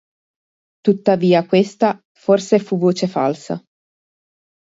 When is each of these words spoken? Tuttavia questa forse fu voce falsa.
Tuttavia 0.81 1.45
questa 1.45 2.01
forse 2.17 2.57
fu 2.57 2.79
voce 2.79 3.05
falsa. 3.07 3.63